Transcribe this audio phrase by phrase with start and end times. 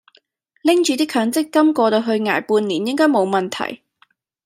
[0.63, 3.83] 拎住啲強積金過到去捱半年應該冇問題